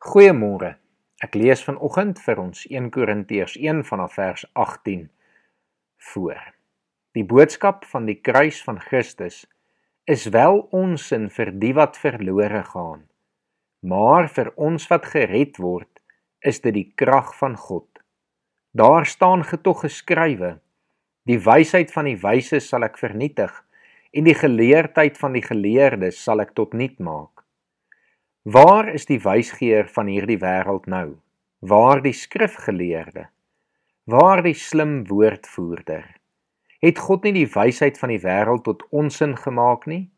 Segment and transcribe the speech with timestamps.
[0.00, 0.78] Goeiemôre.
[1.20, 5.02] Ek lees vanoggend vir ons 1 Korintiërs 1 vanaf vers 18
[6.06, 6.38] voor.
[7.12, 9.42] Die boodskap van die kruis van Christus
[10.08, 13.02] is wel onsin vir die wat verlore gaan,
[13.84, 16.00] maar vir ons wat gered word,
[16.40, 18.00] is dit die krag van God.
[18.72, 20.54] Daar staan getog geskrywe:
[21.28, 23.52] Die wysheid van die wyses sal ek vernietig
[24.16, 27.39] en die geleerdheid van die geleerdes sal ek tot niet maak.
[28.42, 31.18] Waar is die wysgeer van hierdie wêreld nou?
[31.60, 33.26] Waar die skrifgeleerde?
[34.08, 36.06] Waar die slim woordvoerder?
[36.80, 40.08] Het God nie die wysheid van die wêreld tot onsin gemaak nie?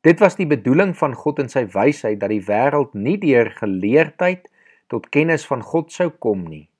[0.00, 4.48] Dit was die bedoeling van God in sy wysheid dat die wêreld nie deur geleerdheid
[4.88, 6.70] tot kennis van God sou kom nie.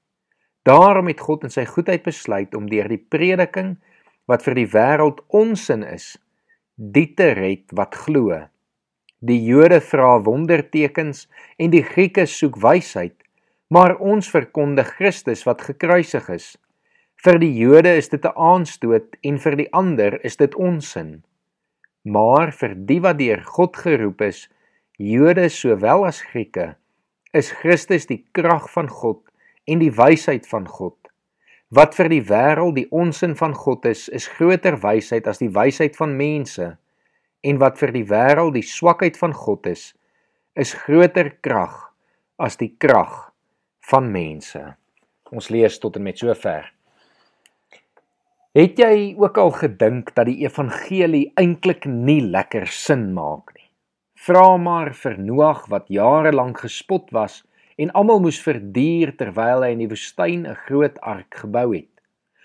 [0.64, 3.77] Daarom het God in sy goedheid besluit om deur die prediking
[4.24, 6.16] wat vir die wêreld onsin is,
[6.80, 8.47] die te red wat glo.
[9.20, 11.27] Die Jode vra wondertekens
[11.61, 13.19] en die Grieke soek wysheid,
[13.69, 16.47] maar ons verkondig Christus wat gekruisig is.
[17.20, 21.22] Vir die Jode is dit 'n aanstoot en vir die ander is dit onsin.
[22.05, 24.48] Maar vir die wat deur God geroep is,
[24.97, 26.77] Jode sowel as Grieke,
[27.34, 29.20] is Christus die krag van God
[29.66, 30.97] en die wysheid van God.
[31.69, 35.97] Wat vir die wêreld die onsin van God is, is groter wysheid as die wysheid
[35.97, 36.78] van mense
[37.42, 39.91] en wat vir die wêreld die swakheid van God is,
[40.55, 41.91] is groter krag
[42.41, 43.30] as die krag
[43.91, 44.60] van mense.
[45.30, 46.69] Ons lees tot en met sover.
[48.56, 53.69] Het jy ook al gedink dat die evangelie eintlik nie lekker sin maak nie?
[54.20, 57.41] Vra maar vir Noag wat jare lank gespot was
[57.80, 61.88] en almal moes verduur terwyl hy in die woestyn 'n groot ark gebou het.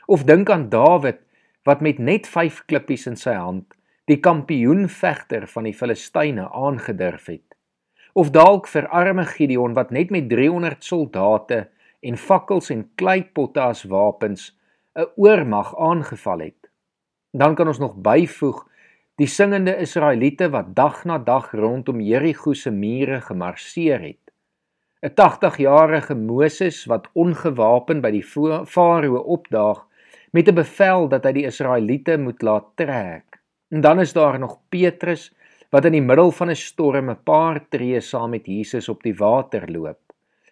[0.08, 1.20] Of dink aan Dawid
[1.66, 3.75] wat met net 5 klippies in sy hand
[4.06, 7.56] die kampioenvegter van die Filistyne aangedurf het.
[8.14, 11.66] Of dalk vir arme Gideon wat net met 300 soldate
[12.06, 14.54] en fakkels en kleipotte as wapens
[14.96, 16.70] 'n oormag aangeval het.
[17.32, 18.68] Dan kan ons nog byvoeg
[19.16, 24.26] die singende Israeliete wat dag na dag rondom Jerigo se mure gemarseer het.
[25.02, 28.24] 'n 80-jarige Moses wat ongewapen by die
[28.66, 29.86] farao opdaag
[30.32, 33.35] met 'n bevel dat hy die Israeliete moet laat trek.
[33.70, 35.34] En dan is daar nog Petrus
[35.70, 39.16] wat in die middel van 'n storm 'n paar tree saam met Jesus op die
[39.16, 40.00] water loop.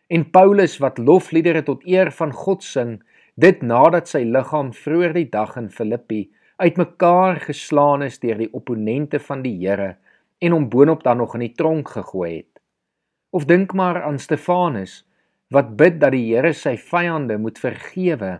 [0.07, 3.03] En Paulus wat lofliedere tot eer van God sing,
[3.35, 9.19] dit nadat sy liggaam vroeër die dag in Filippi uitmekaar geslaan is deur die opponente
[9.19, 9.95] van die Here
[10.39, 12.59] en hom boonop dan nog in die tronk gegooi het.
[13.29, 15.03] Of dink maar aan Stefanus
[15.53, 18.39] wat bid dat die Here sy vyande moet vergewe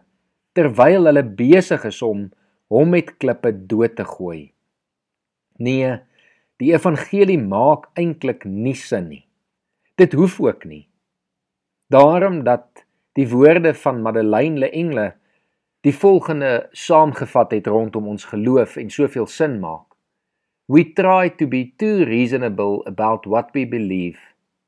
[0.53, 2.29] terwyl hulle besig is om
[2.69, 4.53] hom met klippe dood te gooi.
[5.57, 5.99] Nee,
[6.57, 9.25] die evangelie maak eintlik nie sin nie.
[9.99, 10.87] Dit hoef ook nie.
[11.93, 15.13] Daarom dat die woorde van Madeleine Le Engle
[15.83, 19.85] die volgende saamgevat het rondom ons geloof en soveel sin maak.
[20.65, 24.17] We try to be too reasonable about what we believe.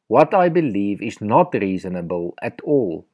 [0.07, 3.05] What I believe is not reasonable at all.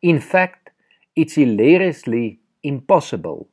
[0.00, 0.70] In fact,
[1.14, 3.48] it's hilariously impossible.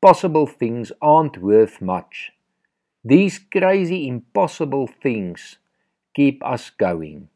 [0.00, 2.30] Possible things aren't worth much.
[3.04, 5.58] These crazy impossible things
[6.16, 7.28] keep us going.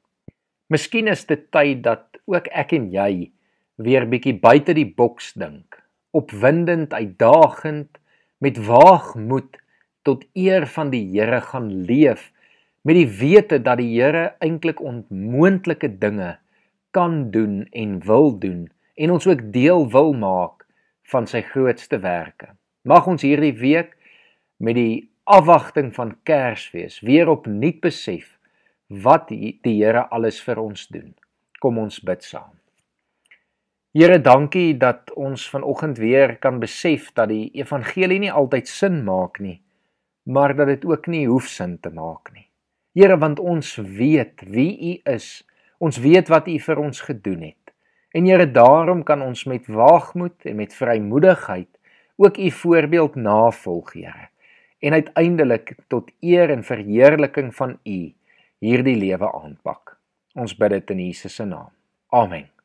[0.73, 3.29] Miskien is dit tyd dat ook ek en jy
[3.77, 5.77] weer bietjie buite die boks dink.
[6.17, 8.01] Opwindend, uitdagend,
[8.41, 9.59] met waagmoed
[10.09, 12.31] tot eer van die Here gaan leef
[12.89, 16.39] met die wete dat die Here eintlik onmoontlike dinge
[16.97, 20.65] kan doen en wil doen en ons ook deel wil maak
[21.13, 22.55] van sy grootste werke.
[22.89, 23.93] Mag ons hierdie week
[24.57, 28.39] met die afwagting van Kersfees weer opnuut besef
[28.89, 31.11] wat die, die Here alles vir ons doen.
[31.61, 32.55] Kom ons bid saam.
[33.93, 39.41] Here, dankie dat ons vanoggend weer kan besef dat die evangelie nie altyd sin maak
[39.45, 39.59] nie,
[40.25, 42.47] maar dat dit ook nie hoef sin te maak nie.
[42.97, 45.29] Here, want ons weet wie U is.
[45.79, 47.75] Ons weet wat U vir ons gedoen het.
[48.17, 51.71] En Here, daarom kan ons met waagmoed en met vrymoedigheid
[52.17, 54.33] ook U voorbeeld navolg, Here
[54.79, 57.99] en uiteindelik tot eer en verheerliking van U
[58.59, 59.97] hierdie lewe aanpak.
[60.39, 61.71] Ons bid dit in Jesus se naam.
[62.15, 62.58] Amen.